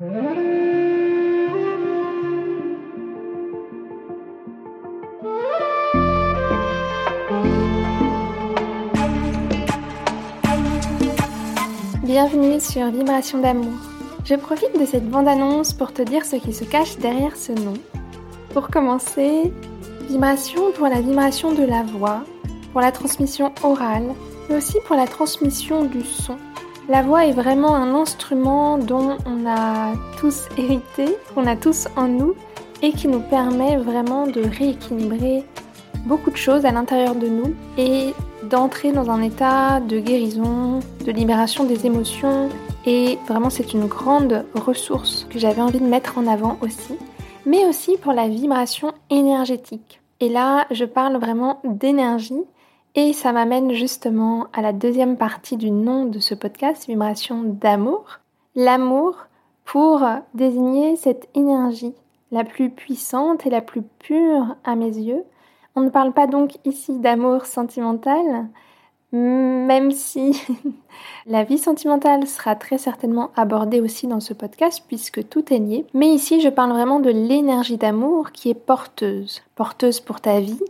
Bienvenue 0.00 0.16
sur 12.60 12.90
Vibration 12.90 13.42
d'amour. 13.42 13.66
Je 14.24 14.36
profite 14.36 14.72
de 14.80 14.86
cette 14.86 15.06
bande-annonce 15.06 15.74
pour 15.74 15.92
te 15.92 16.00
dire 16.00 16.24
ce 16.24 16.36
qui 16.36 16.54
se 16.54 16.64
cache 16.64 16.96
derrière 16.96 17.36
ce 17.36 17.52
nom. 17.52 17.74
Pour 18.54 18.68
commencer, 18.68 19.52
vibration 20.08 20.72
pour 20.72 20.88
la 20.88 21.02
vibration 21.02 21.52
de 21.52 21.64
la 21.64 21.82
voix, 21.82 22.24
pour 22.72 22.80
la 22.80 22.90
transmission 22.90 23.52
orale, 23.62 24.14
mais 24.48 24.56
aussi 24.56 24.78
pour 24.86 24.96
la 24.96 25.06
transmission 25.06 25.84
du 25.84 26.00
son. 26.00 26.38
La 26.90 27.02
voix 27.02 27.24
est 27.24 27.30
vraiment 27.30 27.76
un 27.76 27.94
instrument 27.94 28.76
dont 28.76 29.16
on 29.24 29.46
a 29.46 29.92
tous 30.18 30.48
hérité, 30.58 31.16
qu'on 31.32 31.46
a 31.46 31.54
tous 31.54 31.86
en 31.94 32.08
nous 32.08 32.34
et 32.82 32.90
qui 32.90 33.06
nous 33.06 33.20
permet 33.20 33.76
vraiment 33.76 34.26
de 34.26 34.40
rééquilibrer 34.40 35.44
beaucoup 36.06 36.32
de 36.32 36.36
choses 36.36 36.64
à 36.64 36.72
l'intérieur 36.72 37.14
de 37.14 37.28
nous 37.28 37.54
et 37.78 38.12
d'entrer 38.42 38.90
dans 38.90 39.08
un 39.08 39.22
état 39.22 39.78
de 39.78 40.00
guérison, 40.00 40.80
de 41.06 41.12
libération 41.12 41.62
des 41.62 41.86
émotions. 41.86 42.48
Et 42.84 43.18
vraiment, 43.28 43.50
c'est 43.50 43.72
une 43.72 43.86
grande 43.86 44.44
ressource 44.56 45.28
que 45.30 45.38
j'avais 45.38 45.62
envie 45.62 45.78
de 45.78 45.86
mettre 45.86 46.18
en 46.18 46.26
avant 46.26 46.58
aussi, 46.60 46.96
mais 47.46 47.66
aussi 47.66 47.98
pour 47.98 48.12
la 48.12 48.26
vibration 48.26 48.90
énergétique. 49.10 50.00
Et 50.18 50.28
là, 50.28 50.66
je 50.72 50.84
parle 50.84 51.18
vraiment 51.18 51.60
d'énergie. 51.62 52.42
Et 52.96 53.12
ça 53.12 53.32
m'amène 53.32 53.72
justement 53.72 54.48
à 54.52 54.62
la 54.62 54.72
deuxième 54.72 55.16
partie 55.16 55.56
du 55.56 55.70
nom 55.70 56.06
de 56.06 56.18
ce 56.18 56.34
podcast, 56.34 56.86
vibration 56.88 57.42
d'amour. 57.44 58.18
L'amour 58.56 59.16
pour 59.64 60.02
désigner 60.34 60.96
cette 60.96 61.28
énergie 61.36 61.94
la 62.32 62.42
plus 62.42 62.70
puissante 62.70 63.46
et 63.46 63.50
la 63.50 63.60
plus 63.60 63.82
pure 63.82 64.56
à 64.64 64.74
mes 64.74 64.96
yeux, 64.96 65.24
on 65.76 65.82
ne 65.82 65.90
parle 65.90 66.12
pas 66.12 66.26
donc 66.26 66.56
ici 66.64 66.98
d'amour 66.98 67.46
sentimental, 67.46 68.48
même 69.12 69.92
si 69.92 70.42
la 71.26 71.44
vie 71.44 71.58
sentimentale 71.58 72.26
sera 72.26 72.56
très 72.56 72.78
certainement 72.78 73.30
abordée 73.36 73.80
aussi 73.80 74.08
dans 74.08 74.20
ce 74.20 74.34
podcast 74.34 74.82
puisque 74.88 75.28
tout 75.28 75.52
est 75.52 75.58
lié. 75.58 75.86
Mais 75.94 76.08
ici, 76.08 76.40
je 76.40 76.48
parle 76.48 76.72
vraiment 76.72 76.98
de 76.98 77.10
l'énergie 77.10 77.76
d'amour 77.76 78.32
qui 78.32 78.50
est 78.50 78.54
porteuse. 78.54 79.42
Porteuse 79.54 80.00
pour 80.00 80.20
ta 80.20 80.40
vie, 80.40 80.60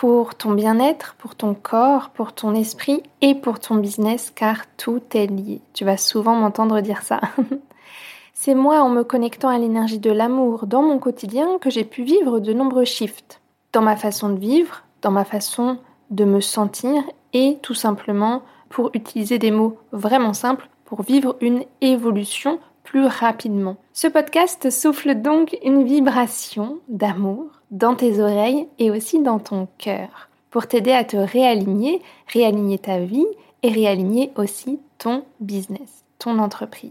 pour 0.00 0.34
ton 0.34 0.52
bien-être, 0.52 1.14
pour 1.18 1.34
ton 1.34 1.52
corps, 1.52 2.08
pour 2.08 2.32
ton 2.32 2.54
esprit 2.54 3.02
et 3.20 3.34
pour 3.34 3.60
ton 3.60 3.74
business 3.74 4.32
car 4.34 4.62
tout 4.78 5.02
est 5.12 5.26
lié. 5.26 5.60
Tu 5.74 5.84
vas 5.84 5.98
souvent 5.98 6.34
m'entendre 6.34 6.80
dire 6.80 7.02
ça. 7.02 7.20
C'est 8.32 8.54
moi 8.54 8.80
en 8.80 8.88
me 8.88 9.04
connectant 9.04 9.50
à 9.50 9.58
l'énergie 9.58 9.98
de 9.98 10.10
l'amour 10.10 10.66
dans 10.66 10.80
mon 10.80 10.98
quotidien 10.98 11.58
que 11.60 11.68
j'ai 11.68 11.84
pu 11.84 12.02
vivre 12.02 12.40
de 12.40 12.54
nombreux 12.54 12.86
shifts 12.86 13.42
dans 13.74 13.82
ma 13.82 13.94
façon 13.94 14.30
de 14.30 14.38
vivre, 14.38 14.84
dans 15.02 15.10
ma 15.10 15.26
façon 15.26 15.76
de 16.08 16.24
me 16.24 16.40
sentir 16.40 17.02
et 17.34 17.58
tout 17.60 17.74
simplement 17.74 18.40
pour 18.70 18.92
utiliser 18.94 19.38
des 19.38 19.50
mots 19.50 19.76
vraiment 19.92 20.32
simples 20.32 20.70
pour 20.86 21.02
vivre 21.02 21.36
une 21.42 21.62
évolution 21.82 22.58
plus 22.90 23.06
rapidement. 23.06 23.76
Ce 23.92 24.08
podcast 24.08 24.68
souffle 24.68 25.14
donc 25.14 25.56
une 25.62 25.84
vibration 25.84 26.80
d'amour 26.88 27.46
dans 27.70 27.94
tes 27.94 28.20
oreilles 28.20 28.66
et 28.80 28.90
aussi 28.90 29.22
dans 29.22 29.38
ton 29.38 29.68
cœur 29.78 30.28
pour 30.50 30.66
t'aider 30.66 30.90
à 30.90 31.04
te 31.04 31.16
réaligner, 31.16 32.02
réaligner 32.26 32.78
ta 32.80 32.98
vie 32.98 33.28
et 33.62 33.68
réaligner 33.68 34.32
aussi 34.34 34.80
ton 34.98 35.22
business, 35.38 36.04
ton 36.18 36.40
entreprise. 36.40 36.90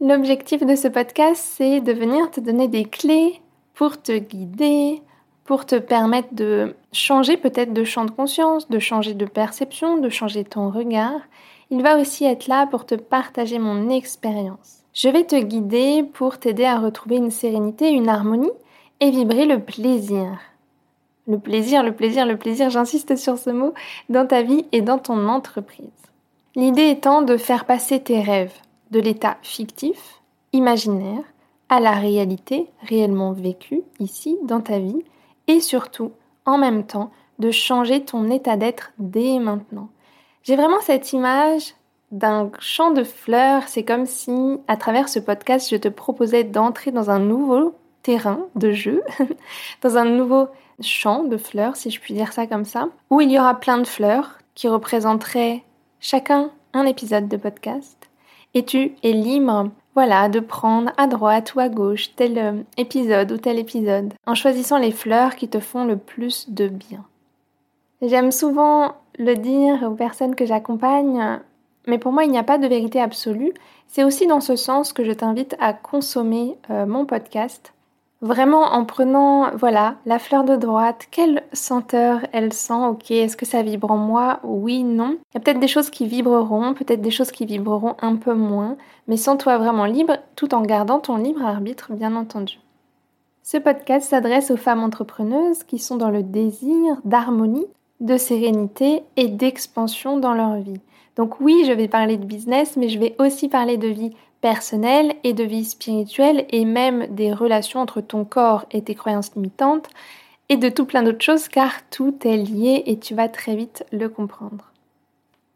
L'objectif 0.00 0.66
de 0.66 0.74
ce 0.74 0.88
podcast, 0.88 1.40
c'est 1.56 1.80
de 1.80 1.92
venir 1.92 2.28
te 2.32 2.40
donner 2.40 2.66
des 2.66 2.84
clés 2.84 3.40
pour 3.74 4.02
te 4.02 4.18
guider, 4.18 5.00
pour 5.44 5.64
te 5.64 5.76
permettre 5.76 6.34
de 6.34 6.74
changer 6.90 7.36
peut-être 7.36 7.72
de 7.72 7.84
champ 7.84 8.04
de 8.04 8.10
conscience, 8.10 8.68
de 8.68 8.80
changer 8.80 9.14
de 9.14 9.26
perception, 9.26 9.98
de 9.98 10.08
changer 10.08 10.42
ton 10.42 10.70
regard. 10.70 11.20
Il 11.70 11.84
va 11.84 12.00
aussi 12.00 12.24
être 12.24 12.48
là 12.48 12.66
pour 12.66 12.84
te 12.84 12.96
partager 12.96 13.60
mon 13.60 13.90
expérience. 13.90 14.82
Je 14.96 15.10
vais 15.10 15.24
te 15.24 15.36
guider 15.36 16.02
pour 16.02 16.38
t'aider 16.38 16.64
à 16.64 16.78
retrouver 16.78 17.16
une 17.16 17.30
sérénité, 17.30 17.90
une 17.90 18.08
harmonie 18.08 18.50
et 19.00 19.10
vibrer 19.10 19.44
le 19.44 19.60
plaisir. 19.60 20.40
Le 21.26 21.38
plaisir, 21.38 21.82
le 21.82 21.94
plaisir, 21.94 22.24
le 22.24 22.38
plaisir, 22.38 22.70
j'insiste 22.70 23.14
sur 23.16 23.36
ce 23.36 23.50
mot, 23.50 23.74
dans 24.08 24.26
ta 24.26 24.40
vie 24.40 24.64
et 24.72 24.80
dans 24.80 24.96
ton 24.96 25.28
entreprise. 25.28 25.90
L'idée 26.54 26.88
étant 26.88 27.20
de 27.20 27.36
faire 27.36 27.66
passer 27.66 28.00
tes 28.00 28.22
rêves 28.22 28.54
de 28.90 28.98
l'état 28.98 29.36
fictif, 29.42 30.22
imaginaire, 30.54 31.24
à 31.68 31.78
la 31.78 31.92
réalité 31.92 32.66
réellement 32.80 33.32
vécue 33.32 33.82
ici 34.00 34.38
dans 34.44 34.62
ta 34.62 34.78
vie 34.78 35.04
et 35.46 35.60
surtout, 35.60 36.12
en 36.46 36.56
même 36.56 36.86
temps, 36.86 37.10
de 37.38 37.50
changer 37.50 38.02
ton 38.02 38.30
état 38.30 38.56
d'être 38.56 38.92
dès 38.98 39.40
maintenant. 39.40 39.90
J'ai 40.42 40.56
vraiment 40.56 40.80
cette 40.80 41.12
image 41.12 41.74
d'un 42.16 42.50
champ 42.58 42.90
de 42.90 43.04
fleurs. 43.04 43.64
C'est 43.68 43.84
comme 43.84 44.06
si, 44.06 44.58
à 44.68 44.76
travers 44.76 45.08
ce 45.08 45.18
podcast, 45.18 45.68
je 45.70 45.76
te 45.76 45.88
proposais 45.88 46.44
d'entrer 46.44 46.90
dans 46.90 47.10
un 47.10 47.18
nouveau 47.18 47.74
terrain 48.02 48.40
de 48.54 48.72
jeu, 48.72 49.02
dans 49.82 49.96
un 49.96 50.04
nouveau 50.04 50.48
champ 50.80 51.24
de 51.24 51.36
fleurs, 51.36 51.76
si 51.76 51.90
je 51.90 52.00
puis 52.00 52.14
dire 52.14 52.32
ça 52.32 52.46
comme 52.46 52.64
ça, 52.64 52.88
où 53.10 53.20
il 53.20 53.30
y 53.30 53.38
aura 53.38 53.58
plein 53.58 53.78
de 53.78 53.86
fleurs 53.86 54.38
qui 54.54 54.68
représenteraient 54.68 55.62
chacun 56.00 56.50
un 56.72 56.84
épisode 56.84 57.28
de 57.28 57.36
podcast. 57.36 57.96
Et 58.54 58.64
tu 58.64 58.92
es 59.02 59.12
libre 59.12 59.70
voilà, 59.94 60.28
de 60.28 60.40
prendre 60.40 60.92
à 60.98 61.06
droite 61.06 61.54
ou 61.54 61.60
à 61.60 61.70
gauche 61.70 62.14
tel 62.16 62.38
euh, 62.38 62.62
épisode 62.76 63.32
ou 63.32 63.38
tel 63.38 63.58
épisode, 63.58 64.12
en 64.26 64.34
choisissant 64.34 64.76
les 64.76 64.92
fleurs 64.92 65.36
qui 65.36 65.48
te 65.48 65.58
font 65.58 65.84
le 65.86 65.96
plus 65.96 66.50
de 66.50 66.68
bien. 66.68 67.04
J'aime 68.02 68.30
souvent 68.30 68.94
le 69.18 69.34
dire 69.34 69.82
aux 69.84 69.94
personnes 69.94 70.34
que 70.34 70.44
j'accompagne, 70.44 71.40
mais 71.86 71.98
pour 71.98 72.12
moi 72.12 72.24
il 72.24 72.30
n'y 72.30 72.38
a 72.38 72.42
pas 72.42 72.58
de 72.58 72.66
vérité 72.66 73.00
absolue. 73.00 73.52
C'est 73.86 74.04
aussi 74.04 74.26
dans 74.26 74.40
ce 74.40 74.56
sens 74.56 74.92
que 74.92 75.04
je 75.04 75.12
t'invite 75.12 75.56
à 75.60 75.72
consommer 75.72 76.56
euh, 76.70 76.86
mon 76.86 77.06
podcast 77.06 77.72
Vraiment 78.22 78.62
en 78.72 78.86
prenant, 78.86 79.54
voilà, 79.54 79.96
la 80.06 80.18
fleur 80.18 80.44
de 80.44 80.56
droite, 80.56 81.06
quelle 81.10 81.42
senteur 81.52 82.20
elle 82.32 82.52
sent, 82.54 82.72
ok, 82.72 83.10
est-ce 83.10 83.36
que 83.36 83.44
ça 83.44 83.62
vibre 83.62 83.90
en 83.90 83.98
moi? 83.98 84.40
Oui, 84.42 84.84
non. 84.84 85.18
Il 85.30 85.34
y 85.34 85.36
a 85.36 85.40
peut-être 85.40 85.60
des 85.60 85.68
choses 85.68 85.90
qui 85.90 86.06
vibreront, 86.06 86.72
peut-être 86.72 87.02
des 87.02 87.10
choses 87.10 87.30
qui 87.30 87.44
vibreront 87.44 87.94
un 88.00 88.16
peu 88.16 88.32
moins, 88.32 88.78
mais 89.06 89.18
sens-toi 89.18 89.58
vraiment 89.58 89.84
libre 89.84 90.16
tout 90.34 90.54
en 90.54 90.62
gardant 90.62 90.98
ton 90.98 91.18
libre 91.18 91.44
arbitre, 91.44 91.92
bien 91.92 92.16
entendu. 92.16 92.58
Ce 93.42 93.58
podcast 93.58 94.08
s'adresse 94.08 94.50
aux 94.50 94.56
femmes 94.56 94.82
entrepreneuses 94.82 95.62
qui 95.64 95.78
sont 95.78 95.96
dans 95.96 96.10
le 96.10 96.22
désir 96.22 96.96
d'harmonie, 97.04 97.66
de 98.00 98.16
sérénité 98.16 99.02
et 99.16 99.28
d'expansion 99.28 100.16
dans 100.16 100.32
leur 100.32 100.56
vie. 100.56 100.80
Donc 101.16 101.40
oui, 101.40 101.64
je 101.66 101.72
vais 101.72 101.88
parler 101.88 102.18
de 102.18 102.24
business, 102.24 102.76
mais 102.76 102.88
je 102.88 102.98
vais 102.98 103.16
aussi 103.18 103.48
parler 103.48 103.78
de 103.78 103.88
vie 103.88 104.12
personnelle 104.40 105.14
et 105.24 105.32
de 105.32 105.44
vie 105.44 105.64
spirituelle 105.64 106.46
et 106.50 106.64
même 106.64 107.06
des 107.08 107.32
relations 107.32 107.80
entre 107.80 108.00
ton 108.00 108.24
corps 108.24 108.66
et 108.70 108.82
tes 108.82 108.94
croyances 108.94 109.34
limitantes 109.34 109.88
et 110.48 110.56
de 110.56 110.68
tout 110.68 110.84
plein 110.84 111.02
d'autres 111.02 111.24
choses 111.24 111.48
car 111.48 111.72
tout 111.90 112.14
est 112.24 112.36
lié 112.36 112.82
et 112.86 112.98
tu 112.98 113.14
vas 113.14 113.28
très 113.28 113.56
vite 113.56 113.84
le 113.92 114.08
comprendre. 114.08 114.72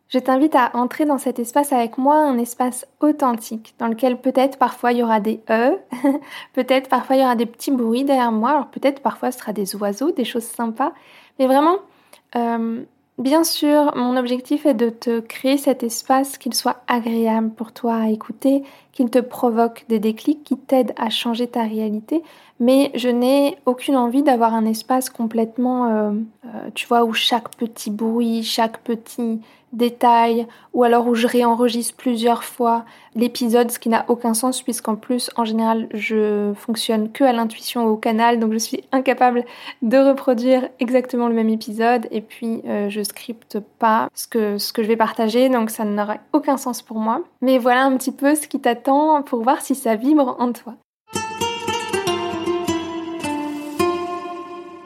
Je 0.08 0.18
t'invite 0.18 0.56
à 0.56 0.72
entrer 0.74 1.04
dans 1.04 1.18
cet 1.18 1.38
espace 1.38 1.72
avec 1.72 1.96
moi, 1.96 2.16
un 2.16 2.36
espace 2.38 2.84
authentique 2.98 3.74
dans 3.78 3.86
lequel 3.86 4.20
peut-être 4.20 4.58
parfois 4.58 4.90
il 4.90 4.98
y 4.98 5.02
aura 5.04 5.20
des 5.20 5.40
E, 5.48 5.78
peut-être 6.52 6.88
parfois 6.88 7.14
il 7.14 7.22
y 7.22 7.24
aura 7.24 7.36
des 7.36 7.46
petits 7.46 7.70
bruits 7.70 8.02
derrière 8.02 8.32
moi, 8.32 8.50
alors 8.50 8.66
peut-être 8.66 9.02
parfois 9.02 9.30
ce 9.30 9.38
sera 9.38 9.52
des 9.52 9.76
oiseaux, 9.76 10.10
des 10.10 10.24
choses 10.24 10.42
sympas, 10.42 10.92
mais 11.38 11.46
vraiment 11.46 11.76
euh, 12.34 12.82
Bien 13.20 13.44
sûr, 13.44 13.92
mon 13.96 14.16
objectif 14.16 14.64
est 14.64 14.72
de 14.72 14.88
te 14.88 15.20
créer 15.20 15.58
cet 15.58 15.82
espace 15.82 16.38
qu'il 16.38 16.54
soit 16.54 16.82
agréable 16.86 17.50
pour 17.50 17.70
toi 17.72 17.96
à 17.96 18.08
écouter, 18.08 18.62
qu'il 18.92 19.10
te 19.10 19.18
provoque 19.18 19.84
des 19.90 19.98
déclics 19.98 20.42
qui 20.42 20.56
t'aident 20.56 20.94
à 20.96 21.10
changer 21.10 21.46
ta 21.46 21.64
réalité, 21.64 22.22
mais 22.60 22.90
je 22.94 23.10
n'ai 23.10 23.58
aucune 23.66 23.96
envie 23.96 24.22
d'avoir 24.22 24.54
un 24.54 24.64
espace 24.64 25.10
complètement, 25.10 25.84
euh, 25.84 26.12
euh, 26.46 26.70
tu 26.74 26.86
vois, 26.86 27.04
où 27.04 27.12
chaque 27.12 27.54
petit 27.56 27.90
bruit, 27.90 28.42
chaque 28.42 28.78
petit 28.78 29.42
détails 29.72 30.46
ou 30.72 30.84
alors 30.84 31.06
où 31.06 31.14
je 31.14 31.26
réenregistre 31.26 31.94
plusieurs 31.96 32.44
fois 32.44 32.84
l'épisode, 33.14 33.70
ce 33.70 33.78
qui 33.78 33.88
n'a 33.88 34.04
aucun 34.08 34.34
sens 34.34 34.62
puisqu'en 34.62 34.96
plus 34.96 35.30
en 35.36 35.44
général 35.44 35.88
je 35.92 36.52
fonctionne 36.54 37.10
que 37.10 37.24
à 37.24 37.32
l'intuition 37.32 37.86
au 37.86 37.96
canal 37.96 38.38
donc 38.38 38.52
je 38.52 38.58
suis 38.58 38.84
incapable 38.92 39.44
de 39.82 39.98
reproduire 39.98 40.68
exactement 40.78 41.28
le 41.28 41.34
même 41.34 41.48
épisode 41.48 42.06
et 42.10 42.20
puis 42.20 42.62
euh, 42.66 42.88
je 42.88 43.02
scripte 43.02 43.58
pas 43.78 44.08
ce 44.14 44.26
que, 44.26 44.58
ce 44.58 44.72
que 44.72 44.82
je 44.82 44.88
vais 44.88 44.96
partager 44.96 45.48
donc 45.48 45.70
ça 45.70 45.84
n'aurait 45.84 46.20
aucun 46.32 46.56
sens 46.56 46.82
pour 46.82 46.98
moi. 46.98 47.22
Mais 47.40 47.58
voilà 47.58 47.84
un 47.84 47.96
petit 47.96 48.12
peu 48.12 48.34
ce 48.34 48.46
qui 48.48 48.60
t'attend 48.60 49.22
pour 49.22 49.42
voir 49.42 49.60
si 49.60 49.74
ça 49.74 49.96
vibre 49.96 50.36
en 50.38 50.52
toi. 50.52 50.74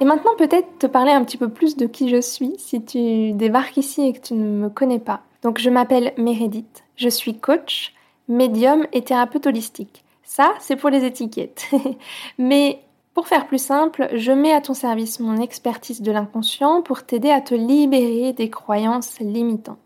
Et 0.01 0.05
maintenant 0.05 0.35
peut-être 0.37 0.79
te 0.79 0.87
parler 0.87 1.13
un 1.13 1.25
petit 1.25 1.37
peu 1.37 1.49
plus 1.49 1.77
de 1.77 1.87
qui 1.87 2.09
je 2.09 2.21
suis 2.21 2.55
si 2.59 2.85
tu 2.85 3.33
débarques 3.33 3.77
ici 3.77 4.07
et 4.07 4.13
que 4.13 4.21
tu 4.21 4.35
ne 4.35 4.47
me 4.47 4.69
connais 4.69 4.99
pas. 4.99 5.23
Donc 5.43 5.59
je 5.59 5.71
m'appelle 5.71 6.13
Meredith, 6.17 6.85
je 6.97 7.09
suis 7.09 7.39
coach, 7.39 7.95
médium 8.29 8.87
et 8.93 9.03
thérapeute 9.03 9.47
holistique. 9.47 10.05
Ça, 10.23 10.53
c'est 10.59 10.77
pour 10.77 10.91
les 10.91 11.05
étiquettes. 11.05 11.67
Mais 12.39 12.81
pour 13.15 13.29
faire 13.29 13.47
plus 13.47 13.63
simple, 13.63 14.09
je 14.15 14.33
mets 14.33 14.53
à 14.53 14.61
ton 14.61 14.75
service 14.75 15.21
mon 15.21 15.37
expertise 15.37 16.03
de 16.03 16.11
l'inconscient 16.11 16.83
pour 16.83 17.05
t'aider 17.05 17.31
à 17.31 17.41
te 17.41 17.55
libérer 17.55 18.33
des 18.33 18.51
croyances 18.51 19.21
limitantes. 19.21 19.79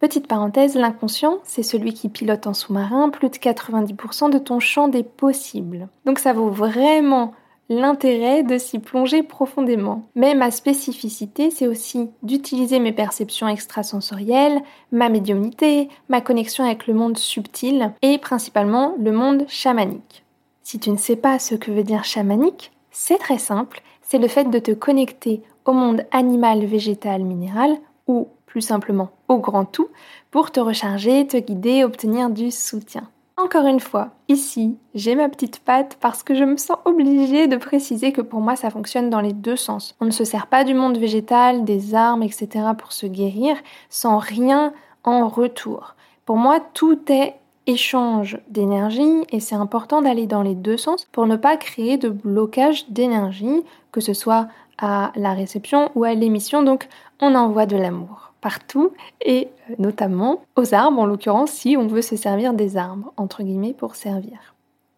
Petite 0.00 0.26
parenthèse, 0.26 0.74
l'inconscient, 0.74 1.38
c'est 1.44 1.62
celui 1.62 1.94
qui 1.94 2.10
pilote 2.10 2.46
en 2.46 2.52
sous-marin 2.52 3.08
plus 3.08 3.30
de 3.30 3.36
90% 3.36 4.30
de 4.30 4.38
ton 4.38 4.60
champ 4.60 4.88
des 4.88 5.02
possibles. 5.02 5.88
Donc 6.04 6.18
ça 6.18 6.34
vaut 6.34 6.50
vraiment 6.50 7.32
l'intérêt 7.68 8.42
de 8.42 8.58
s'y 8.58 8.78
plonger 8.78 9.22
profondément. 9.22 10.08
Mais 10.14 10.34
ma 10.34 10.50
spécificité, 10.50 11.50
c'est 11.50 11.66
aussi 11.66 12.10
d'utiliser 12.22 12.78
mes 12.78 12.92
perceptions 12.92 13.48
extrasensorielles, 13.48 14.60
ma 14.92 15.08
médiumnité, 15.08 15.88
ma 16.08 16.20
connexion 16.20 16.64
avec 16.64 16.86
le 16.86 16.94
monde 16.94 17.18
subtil 17.18 17.92
et 18.02 18.18
principalement 18.18 18.94
le 18.98 19.12
monde 19.12 19.44
chamanique. 19.48 20.24
Si 20.62 20.78
tu 20.78 20.90
ne 20.90 20.96
sais 20.96 21.16
pas 21.16 21.38
ce 21.38 21.54
que 21.54 21.70
veut 21.70 21.82
dire 21.82 22.04
chamanique, 22.04 22.72
c'est 22.90 23.18
très 23.18 23.38
simple, 23.38 23.82
c'est 24.02 24.18
le 24.18 24.28
fait 24.28 24.50
de 24.50 24.58
te 24.58 24.70
connecter 24.70 25.42
au 25.64 25.72
monde 25.72 26.04
animal, 26.10 26.64
végétal, 26.64 27.22
minéral, 27.24 27.76
ou 28.06 28.28
plus 28.46 28.60
simplement 28.60 29.10
au 29.28 29.38
grand 29.38 29.64
tout, 29.64 29.88
pour 30.30 30.52
te 30.52 30.60
recharger, 30.60 31.26
te 31.26 31.36
guider, 31.36 31.84
obtenir 31.84 32.30
du 32.30 32.50
soutien. 32.50 33.08
Encore 33.36 33.66
une 33.66 33.80
fois, 33.80 34.10
ici, 34.28 34.78
j'ai 34.94 35.16
ma 35.16 35.28
petite 35.28 35.58
patte 35.58 35.98
parce 36.00 36.22
que 36.22 36.36
je 36.36 36.44
me 36.44 36.56
sens 36.56 36.76
obligée 36.84 37.48
de 37.48 37.56
préciser 37.56 38.12
que 38.12 38.20
pour 38.20 38.40
moi 38.40 38.54
ça 38.54 38.70
fonctionne 38.70 39.10
dans 39.10 39.20
les 39.20 39.32
deux 39.32 39.56
sens. 39.56 39.96
On 40.00 40.04
ne 40.04 40.12
se 40.12 40.24
sert 40.24 40.46
pas 40.46 40.62
du 40.62 40.72
monde 40.72 40.98
végétal, 40.98 41.64
des 41.64 41.96
armes, 41.96 42.22
etc. 42.22 42.48
pour 42.78 42.92
se 42.92 43.06
guérir 43.06 43.56
sans 43.90 44.18
rien 44.18 44.72
en 45.02 45.26
retour. 45.26 45.96
Pour 46.26 46.36
moi, 46.36 46.60
tout 46.60 47.00
est 47.10 47.34
échange 47.66 48.38
d'énergie 48.48 49.24
et 49.30 49.40
c'est 49.40 49.56
important 49.56 50.00
d'aller 50.00 50.26
dans 50.26 50.42
les 50.42 50.54
deux 50.54 50.76
sens 50.76 51.06
pour 51.10 51.26
ne 51.26 51.36
pas 51.36 51.56
créer 51.56 51.96
de 51.96 52.10
blocage 52.10 52.88
d'énergie, 52.88 53.64
que 53.90 54.00
ce 54.00 54.14
soit 54.14 54.46
à 54.78 55.12
la 55.16 55.34
réception 55.34 55.90
ou 55.96 56.04
à 56.04 56.14
l'émission. 56.14 56.62
Donc 56.62 56.88
on 57.20 57.34
envoie 57.34 57.66
de 57.66 57.76
l'amour 57.76 58.32
partout 58.40 58.92
et 59.22 59.48
euh, 59.70 59.74
notamment 59.78 60.42
aux 60.56 60.74
arbres, 60.74 61.00
en 61.00 61.06
l'occurrence 61.06 61.50
si 61.50 61.76
on 61.78 61.86
veut 61.86 62.02
se 62.02 62.16
servir 62.16 62.52
des 62.52 62.76
arbres, 62.76 63.12
entre 63.16 63.42
guillemets, 63.42 63.72
pour 63.72 63.94
servir. 63.94 64.54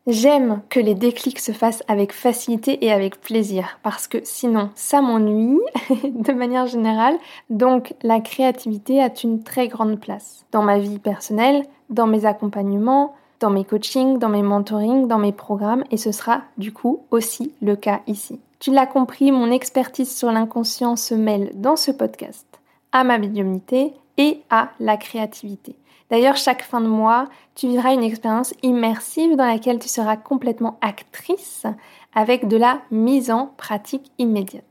J'aime 0.09 0.63
que 0.69 0.79
les 0.79 0.95
déclics 0.95 1.41
se 1.41 1.51
fassent 1.51 1.83
avec 1.89 2.13
facilité 2.13 2.85
et 2.85 2.93
avec 2.93 3.21
plaisir 3.21 3.81
parce 3.83 4.07
que 4.07 4.19
sinon 4.23 4.71
ça 4.77 5.01
m'ennuie 5.01 5.61
de 6.05 6.33
manière 6.33 6.67
générale. 6.67 7.17
Donc 7.51 7.95
la 8.03 8.21
créativité 8.21 9.03
a 9.03 9.11
une 9.25 9.43
très 9.43 9.67
grande 9.67 9.99
place 9.99 10.45
dans 10.53 10.63
ma 10.63 10.79
vie 10.79 11.01
personnelle, 11.01 11.65
dans 11.91 12.07
mes 12.07 12.25
accompagnements, 12.25 13.15
dans 13.41 13.51
mes 13.51 13.65
coachings, 13.65 14.19
dans 14.19 14.29
mes 14.29 14.43
mentorings, 14.43 15.09
dans 15.09 15.19
mes 15.19 15.33
programmes 15.33 15.83
et 15.91 15.97
ce 15.97 16.13
sera 16.13 16.43
du 16.57 16.73
coup 16.73 17.03
aussi 17.11 17.53
le 17.61 17.75
cas 17.75 18.01
ici. 18.07 18.39
Tu 18.59 18.73
l'as 18.73 18.87
compris, 18.87 19.33
mon 19.33 19.51
expertise 19.51 20.17
sur 20.17 20.33
l'inconscient 20.33 20.97
se 20.97 21.15
mêle 21.15 21.53
dans 21.55 21.77
ce 21.77 21.91
podcast 21.91 22.47
à 22.93 23.05
ma 23.05 23.19
médiumnité 23.19 23.93
et 24.17 24.41
à 24.49 24.71
la 24.81 24.97
créativité. 24.97 25.77
D'ailleurs, 26.11 26.37
chaque 26.37 26.63
fin 26.63 26.81
de 26.81 26.87
mois, 26.87 27.27
tu 27.55 27.69
vivras 27.69 27.93
une 27.93 28.03
expérience 28.03 28.55
immersive 28.63 29.37
dans 29.37 29.47
laquelle 29.47 29.79
tu 29.79 29.89
seras 29.89 30.17
complètement 30.17 30.79
actrice 30.81 31.67
avec 32.15 32.49
de 32.49 32.57
la 32.57 32.81
mise 32.91 33.31
en 33.31 33.53
pratique 33.57 34.11
immédiate. 34.19 34.65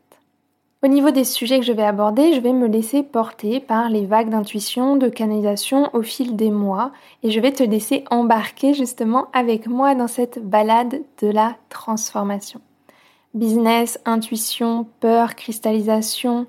Au 0.83 0.87
niveau 0.87 1.11
des 1.11 1.23
sujets 1.23 1.59
que 1.59 1.65
je 1.65 1.73
vais 1.73 1.83
aborder, 1.83 2.33
je 2.33 2.39
vais 2.39 2.53
me 2.53 2.67
laisser 2.67 3.03
porter 3.03 3.59
par 3.59 3.89
les 3.89 4.05
vagues 4.05 4.29
d'intuition, 4.29 4.97
de 4.97 5.09
canalisation 5.09 5.89
au 5.93 6.01
fil 6.01 6.35
des 6.35 6.51
mois 6.51 6.91
et 7.23 7.31
je 7.31 7.39
vais 7.39 7.51
te 7.51 7.63
laisser 7.63 8.03
embarquer 8.11 8.73
justement 8.73 9.27
avec 9.33 9.67
moi 9.67 9.95
dans 9.95 10.07
cette 10.07 10.47
balade 10.47 11.01
de 11.21 11.27
la 11.27 11.55
transformation. 11.69 12.61
Business, 13.35 13.99
intuition, 14.05 14.87
peur, 14.99 15.35
cristallisation, 15.35 16.47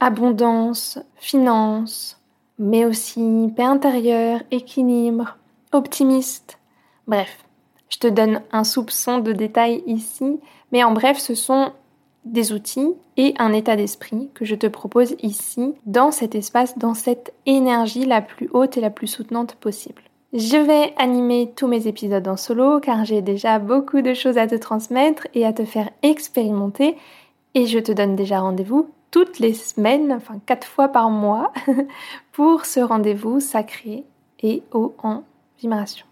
abondance, 0.00 0.98
finance, 1.16 2.20
mais 2.58 2.84
aussi 2.84 3.52
paix 3.54 3.64
intérieure, 3.64 4.40
équilibre, 4.50 5.36
optimiste. 5.72 6.58
Bref, 7.06 7.44
je 7.88 7.98
te 7.98 8.06
donne 8.06 8.40
un 8.52 8.64
soupçon 8.64 9.18
de 9.18 9.32
détails 9.32 9.84
ici, 9.86 10.40
mais 10.72 10.82
en 10.82 10.92
bref, 10.92 11.18
ce 11.18 11.34
sont 11.34 11.72
des 12.24 12.52
outils 12.52 12.94
et 13.16 13.34
un 13.38 13.52
état 13.52 13.76
d'esprit 13.76 14.30
que 14.34 14.44
je 14.44 14.54
te 14.54 14.66
propose 14.66 15.14
ici, 15.22 15.74
dans 15.84 16.10
cet 16.10 16.34
espace, 16.34 16.78
dans 16.78 16.94
cette 16.94 17.34
énergie 17.46 18.06
la 18.06 18.22
plus 18.22 18.48
haute 18.52 18.76
et 18.76 18.80
la 18.80 18.90
plus 18.90 19.06
soutenante 19.06 19.54
possible. 19.56 20.02
Je 20.36 20.56
vais 20.56 20.92
animer 20.96 21.52
tous 21.54 21.68
mes 21.68 21.86
épisodes 21.86 22.26
en 22.26 22.36
solo 22.36 22.80
car 22.80 23.04
j'ai 23.04 23.22
déjà 23.22 23.60
beaucoup 23.60 24.02
de 24.02 24.14
choses 24.14 24.36
à 24.36 24.48
te 24.48 24.56
transmettre 24.56 25.28
et 25.32 25.46
à 25.46 25.52
te 25.52 25.64
faire 25.64 25.90
expérimenter 26.02 26.96
et 27.54 27.66
je 27.66 27.78
te 27.78 27.92
donne 27.92 28.16
déjà 28.16 28.40
rendez-vous 28.40 28.90
toutes 29.12 29.38
les 29.38 29.54
semaines, 29.54 30.12
enfin 30.12 30.40
quatre 30.44 30.66
fois 30.66 30.88
par 30.88 31.08
mois, 31.08 31.52
pour 32.32 32.66
ce 32.66 32.80
rendez-vous 32.80 33.38
sacré 33.38 34.02
et 34.40 34.64
haut 34.72 34.96
en 35.04 35.22
vibration. 35.60 36.04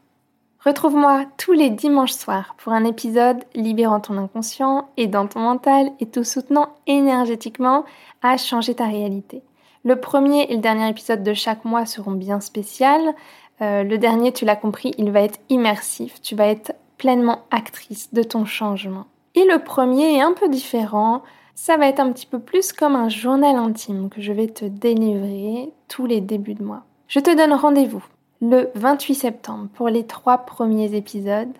Retrouve-moi 0.64 1.24
tous 1.36 1.52
les 1.52 1.70
dimanches 1.70 2.12
soirs 2.12 2.54
pour 2.58 2.72
un 2.72 2.84
épisode 2.84 3.42
libérant 3.56 3.98
ton 3.98 4.18
inconscient, 4.18 4.88
aidant 4.96 5.26
ton 5.26 5.40
mental 5.40 5.90
et 5.98 6.06
te 6.06 6.22
soutenant 6.22 6.68
énergétiquement 6.86 7.84
à 8.22 8.36
changer 8.36 8.76
ta 8.76 8.86
réalité. 8.86 9.42
Le 9.84 9.96
premier 9.96 10.44
et 10.48 10.54
le 10.54 10.60
dernier 10.60 10.88
épisode 10.88 11.24
de 11.24 11.34
chaque 11.34 11.64
mois 11.64 11.86
seront 11.86 12.12
bien 12.12 12.38
spéciaux. 12.38 13.16
Euh, 13.62 13.84
le 13.84 13.96
dernier, 13.98 14.32
tu 14.32 14.44
l'as 14.44 14.56
compris, 14.56 14.92
il 14.98 15.10
va 15.10 15.22
être 15.22 15.38
immersif. 15.48 16.20
Tu 16.20 16.34
vas 16.34 16.48
être 16.48 16.74
pleinement 16.98 17.42
actrice 17.50 18.12
de 18.12 18.22
ton 18.22 18.44
changement. 18.44 19.06
Et 19.34 19.44
le 19.44 19.62
premier 19.62 20.16
est 20.16 20.20
un 20.20 20.32
peu 20.32 20.48
différent 20.48 21.22
ça 21.54 21.76
va 21.76 21.86
être 21.86 22.00
un 22.00 22.12
petit 22.12 22.26
peu 22.26 22.38
plus 22.38 22.72
comme 22.72 22.96
un 22.96 23.08
journal 23.08 23.56
intime 23.56 24.08
que 24.08 24.20
je 24.20 24.32
vais 24.32 24.48
te 24.48 24.64
délivrer 24.64 25.72
tous 25.88 26.06
les 26.06 26.20
débuts 26.20 26.54
de 26.54 26.64
mois. 26.64 26.84
Je 27.08 27.20
te 27.20 27.36
donne 27.36 27.52
rendez-vous 27.52 28.04
le 28.40 28.70
28 28.74 29.14
septembre 29.14 29.68
pour 29.74 29.88
les 29.88 30.04
trois 30.04 30.38
premiers 30.38 30.94
épisodes. 30.96 31.52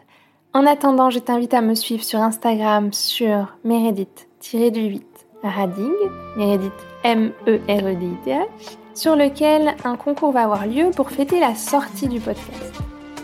En 0.55 0.67
attendant, 0.67 1.11
je 1.11 1.19
t'invite 1.19 1.55
à 1.55 1.61
me 1.61 1.75
suivre 1.75 2.03
sur 2.03 2.21
Instagram 2.21 2.93
sur 2.93 3.57
Meredith-du-8 3.65 5.03
Radig, 5.43 5.93
Meredith 6.37 6.73
M-E-R-E-D-I-T-H, 7.05 8.79
sur 8.95 9.17
lequel 9.17 9.75
un 9.85 9.97
concours 9.97 10.33
va 10.33 10.43
avoir 10.43 10.67
lieu 10.67 10.91
pour 10.95 11.11
fêter 11.11 11.41
la 11.41 11.55
sortie 11.55 12.09
du 12.09 12.21
podcast. 12.21 12.73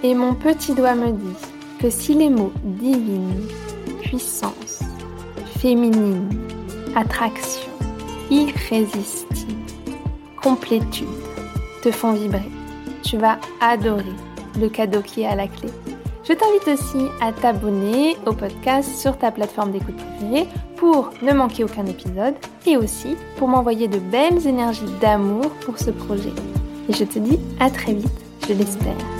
Et 0.03 0.15
mon 0.15 0.35
petit 0.35 0.75
doigt 0.75 0.94
me 0.94 1.12
dit 1.12 1.37
que 1.81 1.91
si 1.91 2.15
les 2.15 2.31
mots 2.31 2.53
divine, 2.62 3.49
puissance, 4.03 4.81
féminine, 5.59 6.28
attraction, 6.95 7.71
irrésistible, 8.31 9.52
complétude 10.43 11.07
te 11.83 11.90
font 11.90 12.12
vibrer. 12.12 12.49
Tu 13.02 13.16
vas 13.16 13.38
adorer 13.61 14.04
le 14.61 14.69
cadeau 14.69 15.02
qui 15.02 15.23
est 15.23 15.26
à 15.26 15.35
la 15.35 15.49
clé. 15.49 15.69
Je 16.25 16.33
t'invite 16.33 16.69
aussi 16.69 17.07
à 17.21 17.33
t'abonner 17.33 18.16
au 18.26 18.33
podcast 18.33 18.97
sur 18.97 19.16
ta 19.16 19.31
plateforme 19.31 19.73
d'écoute 19.73 19.97
préférée 19.97 20.47
pour 20.78 21.11
ne 21.23 21.32
manquer 21.32 21.64
aucun 21.64 21.87
épisode 21.87 22.35
et 22.66 22.76
aussi 22.76 23.16
pour 23.37 23.49
m'envoyer 23.49 23.88
de 23.88 23.99
belles 23.99 24.47
énergies 24.47 24.82
d'amour 25.00 25.50
pour 25.64 25.78
ce 25.78 25.90
projet. 25.90 26.32
Et 26.88 26.92
je 26.92 27.04
te 27.04 27.18
dis 27.18 27.38
à 27.61 27.70
très 27.70 27.94
vite, 27.94 28.11
je 28.49 28.54
l'espère. 28.54 29.18